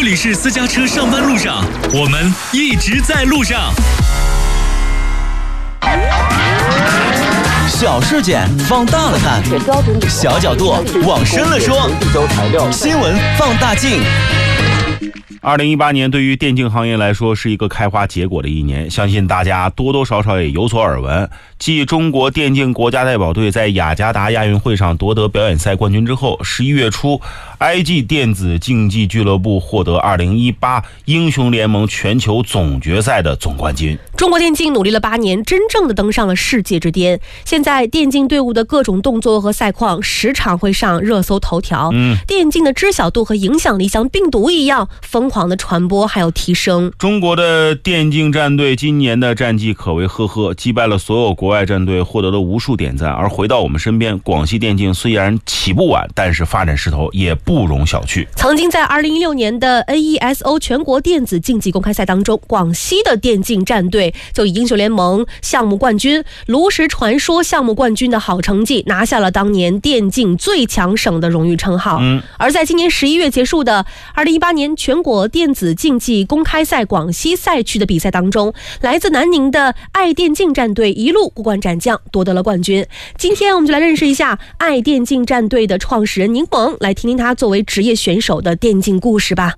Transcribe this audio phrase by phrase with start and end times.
[0.00, 3.74] 这里是私家车上班路上，我们一直在路上。
[7.66, 9.42] 小事件放大了看，
[10.08, 10.72] 小角度
[11.04, 11.90] 往深了说。
[12.70, 14.00] 新闻放大镜。
[15.40, 21.30] 二零一八年对于电竞行业来说是一个开花结果的一年，相信大家多多少少也有所耳闻。
[21.58, 27.20] 继中国电竞国家代表队在雅加达亚运会上夺得表演赛冠军之后，十一月初
[27.60, 33.96] ，IG 电子竞技俱乐部获得二零一八英雄联盟全球总决赛的总冠军。
[34.16, 37.20] 中国电竞努力了八年，真正的登上了世界之巅。
[37.44, 41.90] 现在电竞队伍的各种动作和赛况时常会上热搜头条。
[41.92, 46.92] 嗯，电竞的知晓度和影响力像病毒一样疯狂的传播还有提升。
[46.98, 53.10] 中国的电竞战队今年的战绩可谓赫赫，击败了所有国外战队，获得了无数点赞。
[53.10, 58.26] 而回到我们身边，广西电竞虽然起步晚，但是发展势头也不容小觑。
[58.36, 64.14] 曾经在二零一六年的 NESO 全国电子竞技公开赛当中，广西的电竞战队。
[64.32, 71.98] 就以英雄联盟项目冠军、炉石传说项目冠军的好成绩，拿下了当年电竞最强省的荣誉称号。
[72.00, 78.52] 嗯，而在今年十一月结束的二零一八年全国电子竞技公开赛广西赛区的比赛当中，
[78.82, 82.86] 来自南宁的爱电竞战队一路过关斩将，夺得了冠军。
[83.16, 89.54] 今天我们就来认识一下爱电竞战队的创始人宁萌，来听听他作为职业选手的电竞故事吧。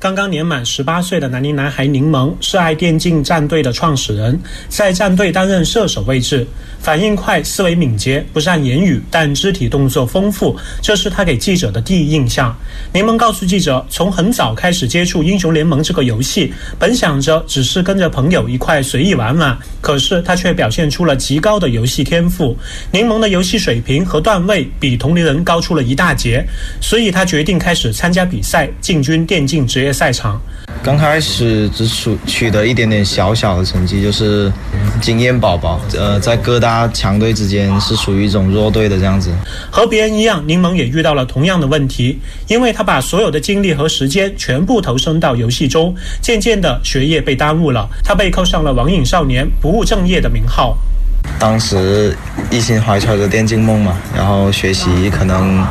[0.00, 6.46] 刚刚年满十八岁的南宁男孩柠檬是爱电竞战队的创始人，在战队担任射手位置，
[6.80, 12.56] 反应快，思维敏捷，不善言语，但肢体动作丰富，这是他给记者的第一印象。
[12.94, 22.56] 柠檬告诉记者，从很早开始接触英雄联盟这个游戏，本想着只是跟着朋友一块随意玩玩，可是他却表现出了极高的游戏天赋。
[22.90, 26.42] 柠檬的游戏水平和段位比同龄人高出了一大截，
[26.80, 29.89] 所以他决定开始参加比赛，进军电竞职业。
[29.92, 30.40] 赛场
[30.82, 34.50] 刚开始只取取得一点点小小的成绩，就是
[35.00, 35.78] 经验宝宝。
[35.94, 39.30] 呃，在各大强队之间是属于一种弱队的这样子。
[39.70, 42.18] 和别人一样，柠檬也遇到了同样的问题，
[42.48, 50.78] 因为他把所有的精力和时间全部投身到游戏中，渐渐的学业被耽误了，他被扣上了网瘾少年、不务正业的名号。
[51.38, 52.16] 当时
[52.50, 55.64] 一心怀揣着电竞梦嘛，然后学习可能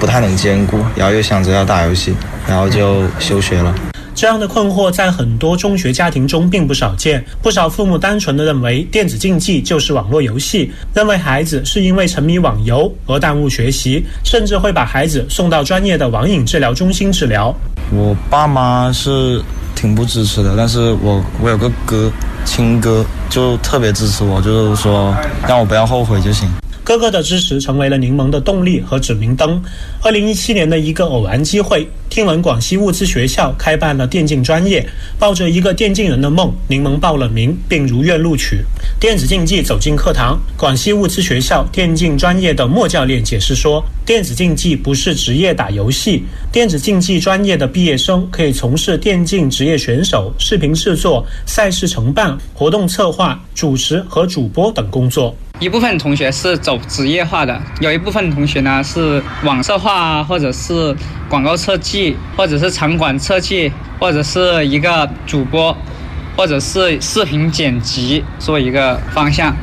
[0.00, 2.14] 不太能兼顾，然后又想着要打游戏。
[2.48, 3.72] 然后就休学了。
[4.12, 7.24] 这样的困惑在很多中学家庭中并不少见。
[7.40, 17.54] 不少父母单纯的认为电子竞技就是网络游戏，认为孩子是因为沉迷网游而耽误学习，甚至会把孩子送到专业的网瘾治疗中心治疗。
[17.92, 19.40] 我爸妈是
[19.76, 22.10] 挺不支持的，但是我我有个哥，
[22.44, 25.14] 亲哥就特别支持我，就是说
[25.46, 26.48] 让我不要后悔就行。
[26.90, 29.62] 哥哥的支持成为了柠檬的动力和指明灯。
[30.02, 34.84] 二零一七年的一个偶然机会，听闻广西物资学校开办了电竞专业，
[35.16, 38.64] 抱着一个电竞人的梦，柠檬报了名，并如愿录取。
[38.98, 55.32] 电子竞技走进课堂，广西物资学校电竞专业的莫教练解释说，电子竞技不是职业打游戏，电子竞技专业的毕业生可以从事电竞职业选手、视频制作、赛事承办、活动策划、主持和主播等工作。
[55.60, 60.96] 一部分同学是走职业化的，有一部分同学呢是网色化，或者是
[61.28, 65.76] 广告设计，或者是场馆设计，或者是一个主播，
[66.34, 69.54] 或者是视频剪辑，做一个方向。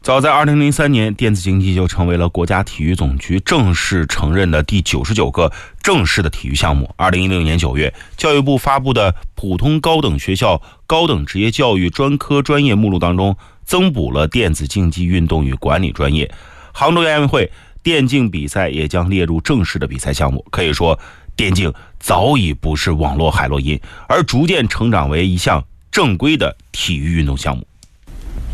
[0.00, 6.88] 早在2003年，电子竞技就成为了国家体育总局正式承认的第九十九个正式的体育项目。
[6.96, 13.36] 2016年9月，教育部发布的普通高等学校高等职业教育专科专业目录当中。
[13.70, 16.28] 增补了电子竞技运动与管理专业，
[16.72, 17.48] 杭州亚运会
[17.84, 20.44] 电竞比赛也将列入正式的比赛项目。
[20.50, 20.98] 可以说，
[21.36, 27.64] 电竞早已不是网络海洛因，而逐渐成长为一项正规的体育运动项目。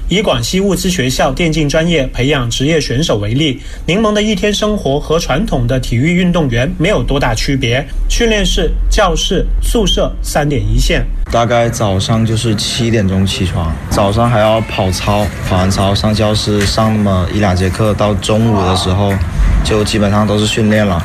[0.08, 7.84] 以广西物资学校电竞专业培养职业选手为例，柠檬的一天生活和传统的体育运动员没有多大区别。
[8.08, 11.04] 训练室、教室、宿舍三点一线。
[11.32, 19.12] 大概早上就是七点钟起床，早上还要跑操，跑完操上教室上那么一两节课，到中午的时候
[19.64, 21.04] 就基本上都是训练了。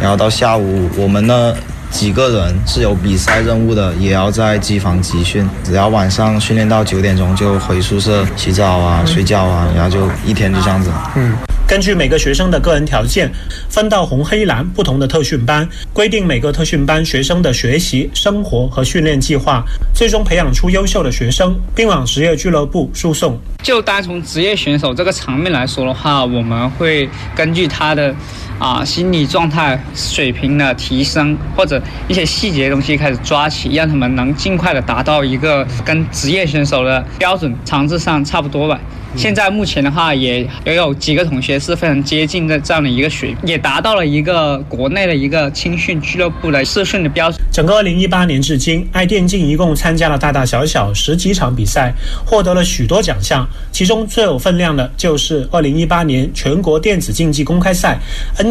[0.00, 1.54] 然后到下午，我们呢。
[1.92, 5.48] 几个人是有比赛任务的，也要在机房集训。
[5.62, 10.90] 只要晚上训练到九点钟就回宿舍洗澡啊、睡觉啊，然后就一天就这样子。
[11.14, 11.36] 嗯，
[11.68, 13.30] 根据每个学生的个人条件，
[13.68, 19.62] 分到红、黑、蓝不同的特训班，规定每个特训班学生的学习、生活和训练计划，
[19.94, 23.38] 最终培养出优秀的学生，并往职业俱乐部输送。
[23.62, 28.14] 就单从职业选手这个层面来说的话，我们会根据他的。
[28.62, 38.80] 啊心理状态水平的提升，或者一些细节东西开始抓起，让他们能尽快的达到一个跟职业选手的标准场次上差不多吧。
[39.14, 47.38] 现在目前的话，也也有几个同学是非常接近的这样的一个水平，也达到了一个国内的一个青训俱乐部的试训的标准。
[47.52, 51.92] 整个二零一八年至今，爱电竞一共参加了大大小小十几场比赛，
[52.24, 53.46] 获得了许多奖项。
[53.70, 57.98] 其中最有分量的就是二零一八年全国电子竞技公开赛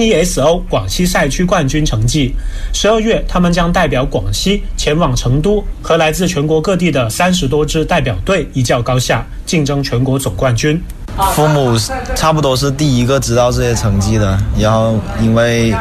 [0.02, 2.34] E S O 广西赛区冠军成绩。
[2.74, 10.82] 十二月，他们将代表广西前往成都，和来自全国各地的三十多支代表队一较高下，竞争全国总冠军。
[11.34, 11.78] 父母
[12.16, 15.76] 差不多是第一个知道这些成绩的，然后因为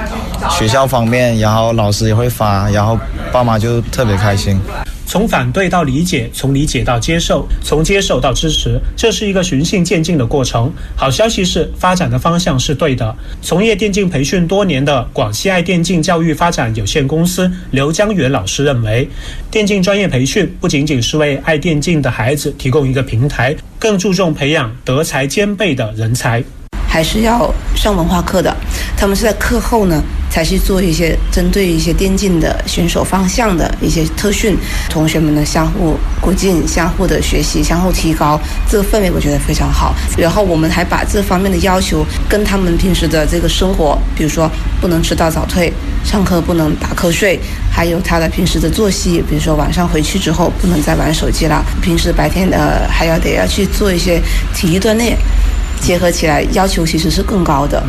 [0.48, 2.98] 学校方面，然后老师也会发，然后
[3.32, 4.58] 爸妈就特别开心。
[5.06, 10.72] 从反对到理解，从理解到接受，从接受到支持，这是一个循序渐进的过程。
[10.94, 13.12] 好消息是，发展的方向是对的。
[13.42, 19.08] 从业电竞培训多年的广西爱电竞教育发展有限公司刘江元老师认为，
[19.50, 26.44] 电竞专业培训不仅仅是为爱电竞的孩子提供一个平台，更注重培养德才兼备的人才。
[26.90, 28.54] 还是要上文化课的，
[28.96, 34.56] 他们是在课后呢，才去做一些针对一些电竞的选手方向的一些特训，
[34.88, 38.38] 同学们呢相互鼓劲，相互的学习，相互提高，
[38.68, 39.94] 这个氛围我觉得非常好。
[40.18, 44.50] 然后我们还把这方面的要求跟他们平时的这个生活，比如说
[44.80, 45.72] 不能迟到早退，
[46.04, 47.38] 上课不能打瞌睡，
[47.70, 54.20] 还有他的平时的作息，比如说晚上回去之后不能再玩手机了，平时白天呃还要得要去做一些
[54.52, 55.16] 体育锻炼。
[55.80, 57.82] 结合起来，要求其实是更高的。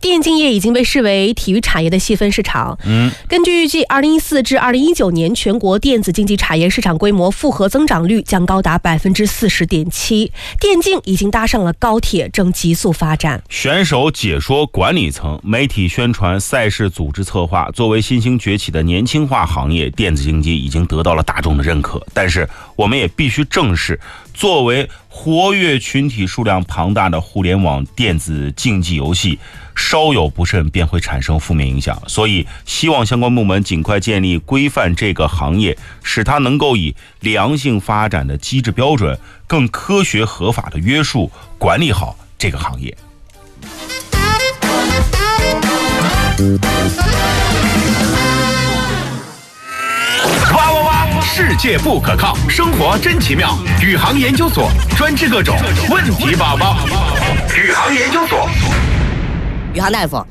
[0.00, 2.78] 电竞业已经被视为体育产业的细分市场。
[2.84, 10.32] 嗯，根据预计，二零一四至二零一九年全国电子竞技产业市场规模复合增长率将高达百分之四十点七。
[10.58, 13.42] 电竞已经搭上了高铁，正急速发展。
[13.50, 22.04] 选手解说、管理层、媒体宣传、赛事组织策划，作为新兴崛起的年轻化行业，电子竞技已经得到了大众的认可。
[22.14, 24.00] 但是，我们也必须正视，
[24.32, 29.38] 作为活跃群体数量庞大的互联网电子竞技游戏。
[29.80, 39.18] 稍有不慎便会产生负面影响，所以希望相关部门尽快建立规范这个行业，使它能够以良性发展的机制标准，
[39.48, 42.96] 更科学合法的约束管理好这个行业。
[50.52, 51.20] 哇哇哇！
[51.20, 53.58] 世界不可靠，生活真奇妙。
[53.82, 55.56] 宇航研究所专治各种
[55.88, 56.76] 问题宝宝。
[57.56, 58.48] 宇航研究所。
[59.72, 60.26] 宇航大夫，